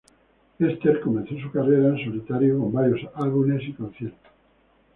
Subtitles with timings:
[0.59, 4.17] Esther comenzó su carrera en solitario con varios Álbumes y conciertos.